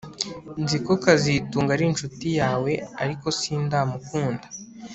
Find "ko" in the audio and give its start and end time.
0.85-0.93